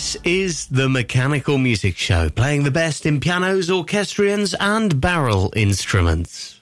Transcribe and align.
This 0.00 0.16
is 0.24 0.66
the 0.68 0.88
Mechanical 0.88 1.58
Music 1.58 1.94
Show, 1.94 2.30
playing 2.30 2.62
the 2.62 2.70
best 2.70 3.04
in 3.04 3.20
pianos, 3.20 3.68
orchestrions, 3.68 4.54
and 4.54 4.98
barrel 4.98 5.52
instruments. 5.54 6.59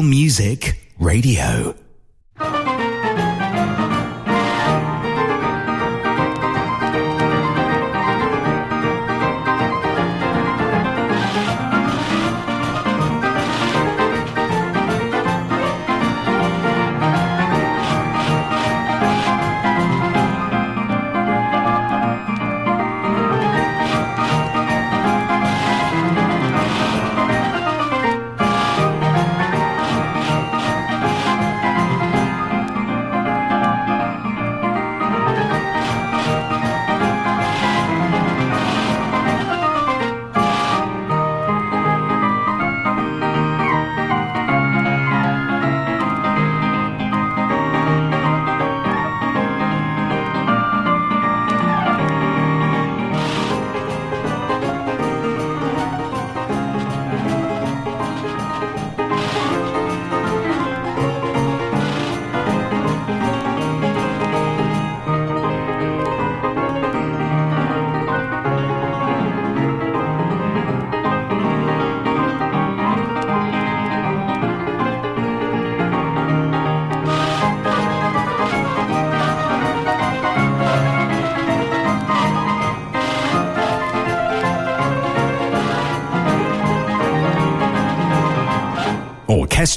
Music 0.00 0.78
Radio. 0.98 1.81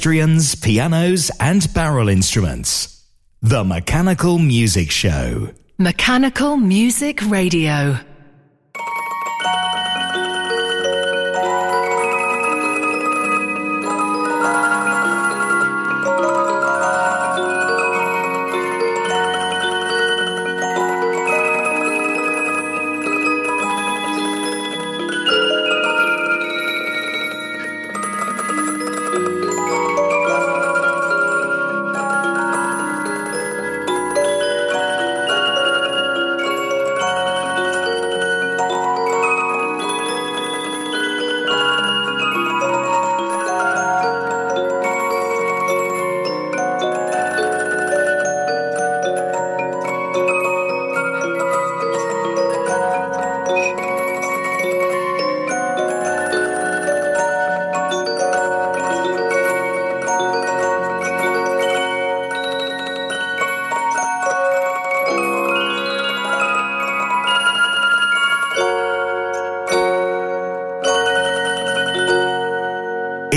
Orchestrions, 0.06 0.54
pianos, 0.54 1.32
and 1.40 1.74
barrel 1.74 2.08
instruments. 2.08 3.02
The 3.42 3.64
Mechanical 3.64 4.38
Music 4.38 4.88
Show. 4.92 5.50
Mechanical 5.78 6.56
Music 6.56 7.20
Radio. 7.28 7.98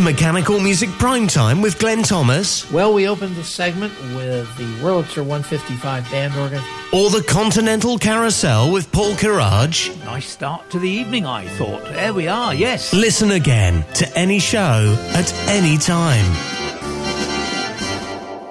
Missed 0.00 0.12
Mechanical 0.12 0.60
Music 0.60 0.88
Prime 0.98 1.26
Time 1.26 1.60
with 1.60 1.78
Glenn 1.78 2.02
Thomas? 2.02 2.70
Well, 2.72 2.94
we 2.94 3.06
opened 3.06 3.36
the 3.36 3.44
segment 3.44 3.92
with 4.14 4.56
the 4.56 4.64
Wurlitzer 4.82 5.18
155 5.18 6.10
band 6.10 6.34
organ. 6.36 6.62
Or 6.92 7.10
the 7.10 7.22
Continental 7.22 7.98
Carousel 7.98 8.72
with 8.72 8.90
Paul 8.92 9.14
Courage? 9.16 9.92
Nice 10.04 10.26
start 10.26 10.70
to 10.70 10.78
the 10.78 10.88
evening, 10.88 11.26
I 11.26 11.48
thought. 11.48 11.84
There 11.84 12.14
we 12.14 12.28
are, 12.28 12.54
yes. 12.54 12.94
Listen 12.94 13.32
again 13.32 13.84
to 13.94 14.10
any 14.16 14.38
show 14.38 14.96
at 15.12 15.32
any 15.48 15.76
time. 15.76 16.24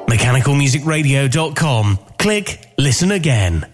MechanicalMusicRadio.com. 0.08 2.00
Click 2.20 2.74
Listen 2.78 3.12
Again. 3.12 3.66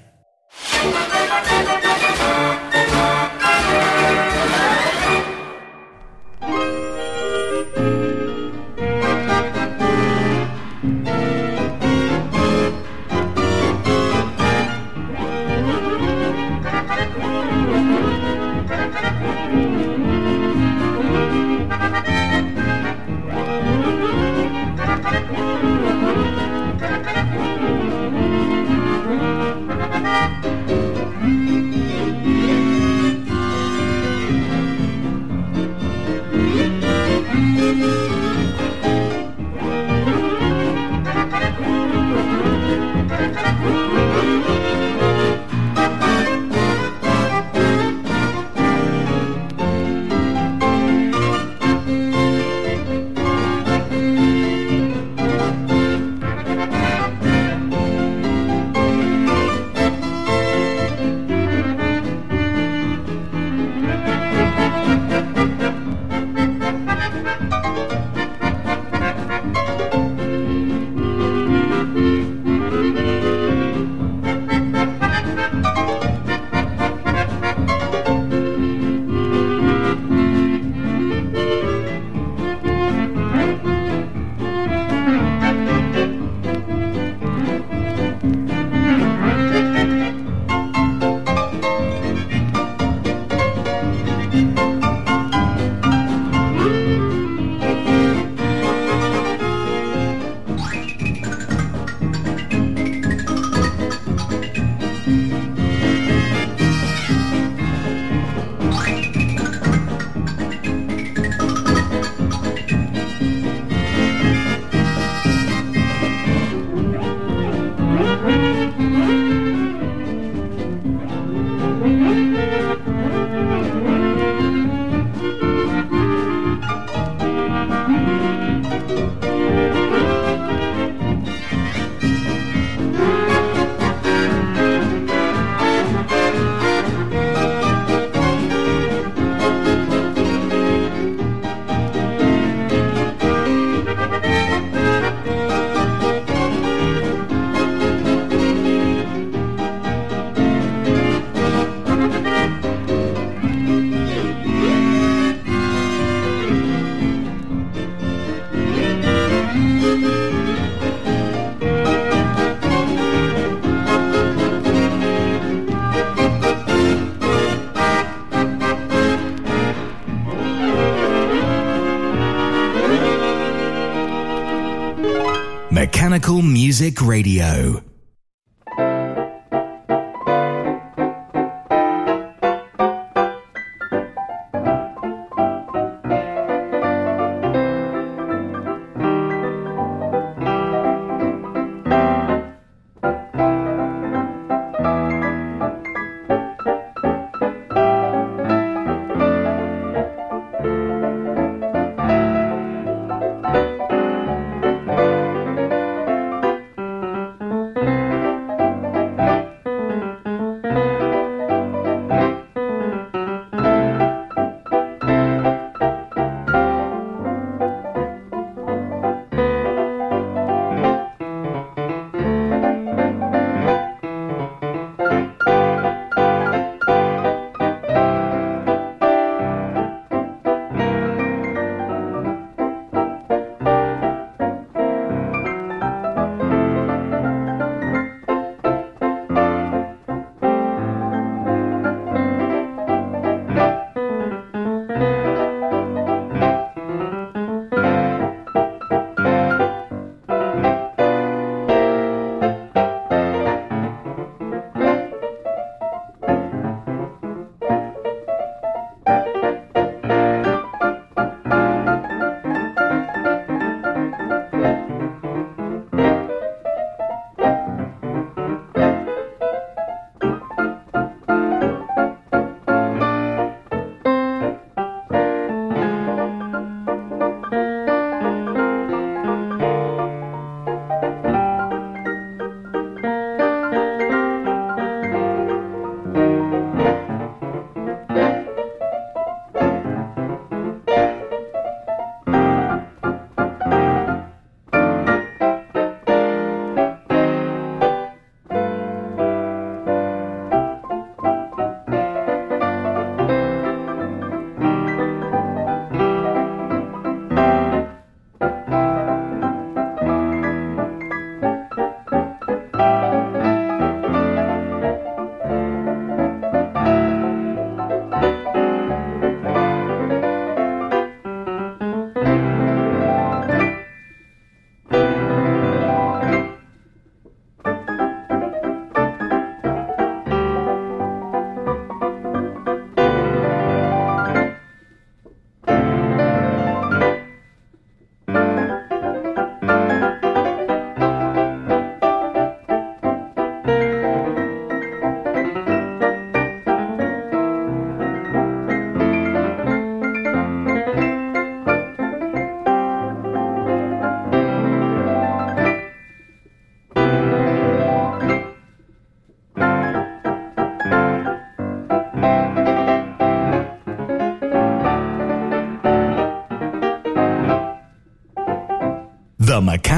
Music 176.75 177.01
Radio. 177.01 177.84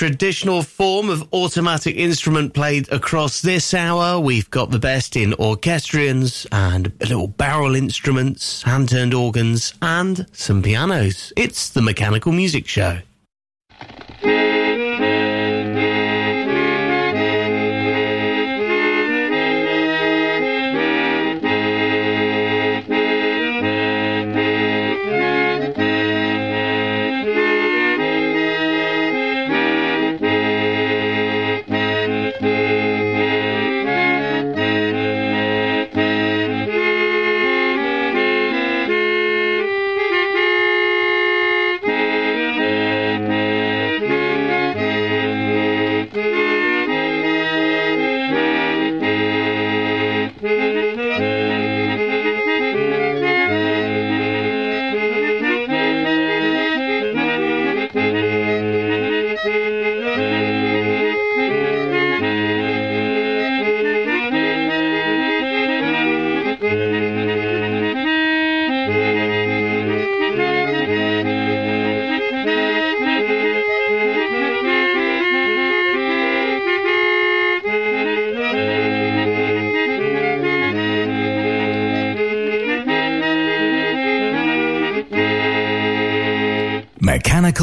Traditional 0.00 0.62
form 0.62 1.10
of 1.10 1.28
automatic 1.34 1.94
instrument 1.94 2.54
played 2.54 2.90
across 2.90 3.42
this 3.42 3.74
hour. 3.74 4.18
We've 4.18 4.48
got 4.48 4.70
the 4.70 4.78
best 4.78 5.14
in 5.14 5.34
orchestrions 5.34 6.46
and 6.50 6.90
little 7.00 7.28
barrel 7.28 7.74
instruments, 7.74 8.62
hand-turned 8.62 9.12
organs, 9.12 9.74
and 9.82 10.26
some 10.32 10.62
pianos. 10.62 11.34
It's 11.36 11.68
the 11.68 11.82
Mechanical 11.82 12.32
Music 12.32 12.66
Show. 12.66 13.00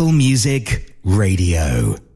Music 0.05 0.93
Radio. 1.03 2.06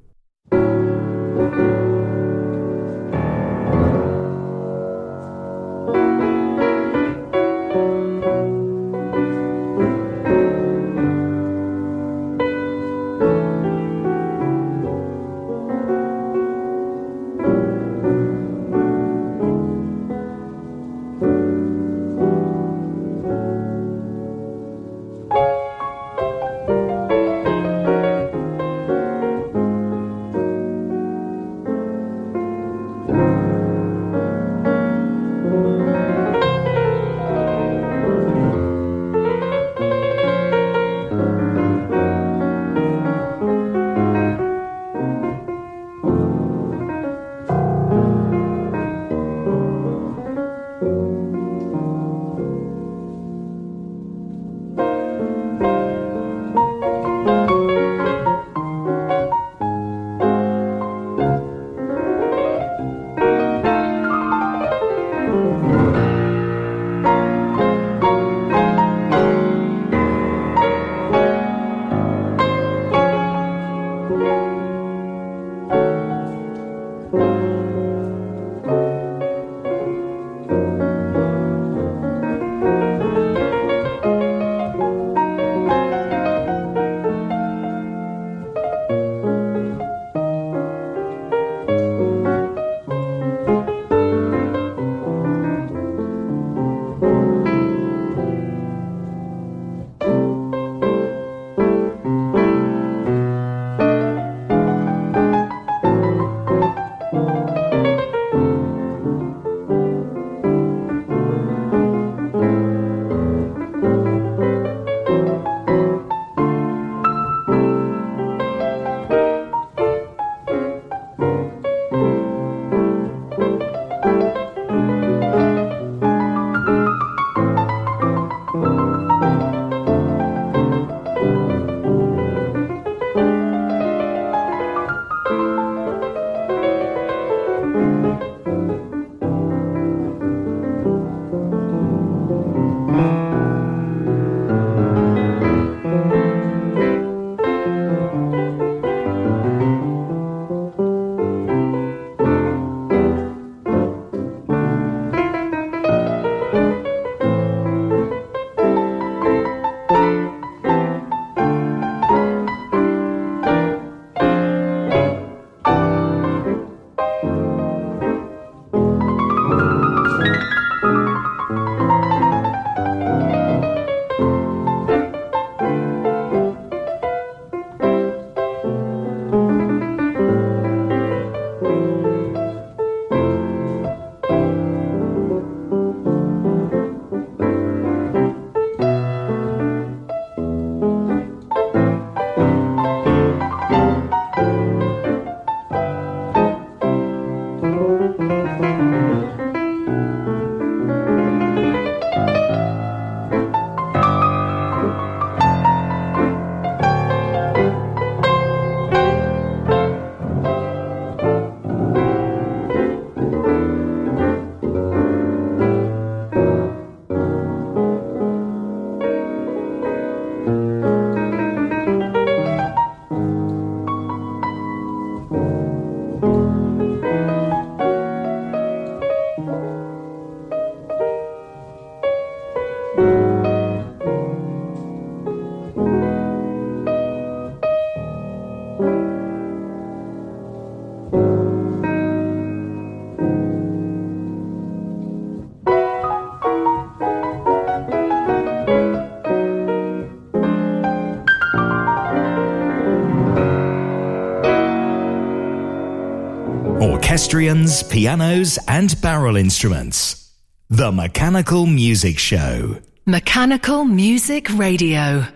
Orchestrions, 257.31 257.81
pianos, 257.83 258.59
and 258.67 258.99
barrel 259.01 259.37
instruments. 259.37 260.33
The 260.69 260.91
Mechanical 260.91 261.65
Music 261.65 262.19
Show. 262.19 262.79
Mechanical 263.05 263.85
Music 263.85 264.49
Radio. 264.57 265.27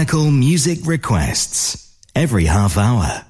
Mechanical 0.00 0.30
music 0.30 0.78
requests 0.86 1.94
every 2.14 2.46
half 2.46 2.78
hour. 2.78 3.29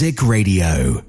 Music 0.00 0.22
Radio. 0.22 1.07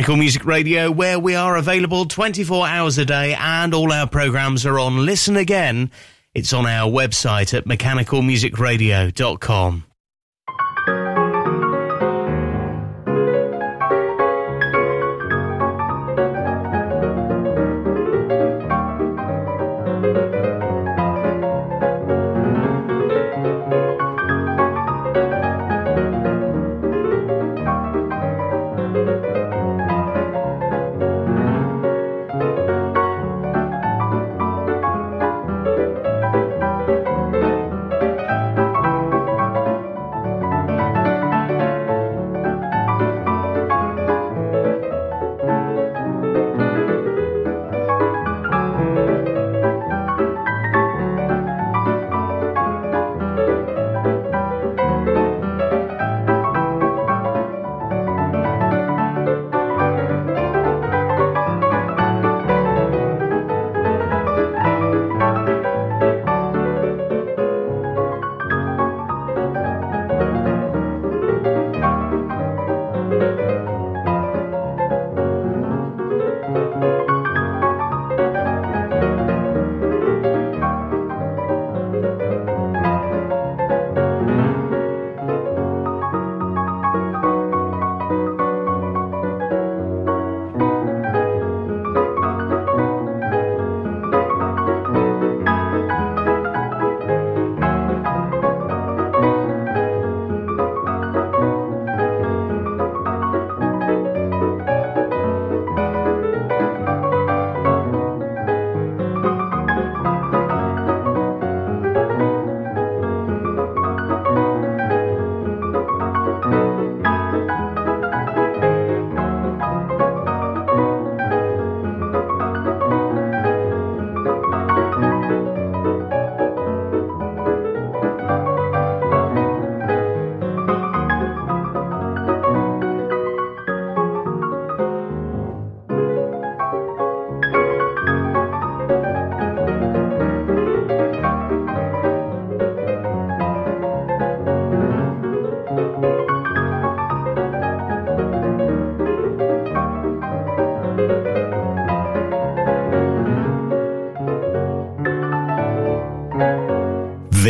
Mechanical 0.00 0.16
Music 0.16 0.46
Radio, 0.46 0.90
where 0.90 1.18
we 1.18 1.34
are 1.34 1.56
available 1.56 2.06
24 2.06 2.66
hours 2.66 2.96
a 2.96 3.04
day 3.04 3.34
and 3.34 3.74
all 3.74 3.92
our 3.92 4.06
programs 4.06 4.64
are 4.64 4.78
on 4.78 5.04
Listen 5.04 5.36
Again. 5.36 5.90
It's 6.32 6.54
on 6.54 6.64
our 6.64 6.90
website 6.90 7.52
at 7.52 7.66
mechanicalmusicradio.com. 7.66 9.84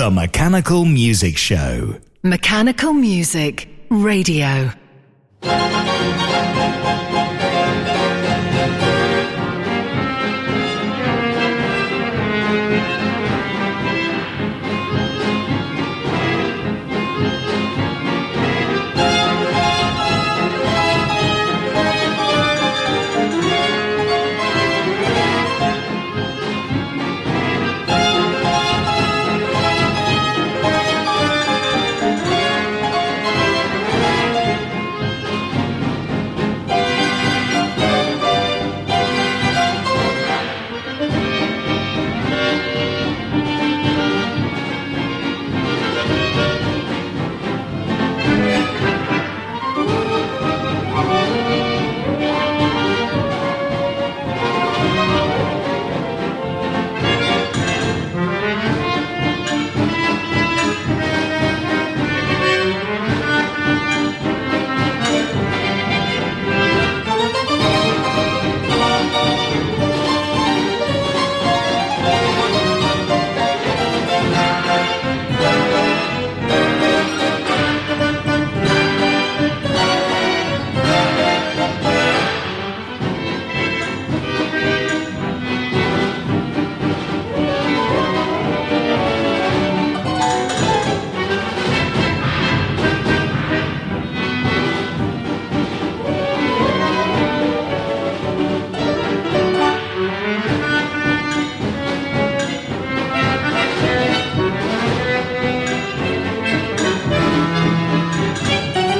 The 0.00 0.10
Mechanical 0.10 0.86
Music 0.86 1.36
Show. 1.36 1.94
Mechanical 2.22 2.94
Music 2.94 3.68
Radio. 3.90 4.72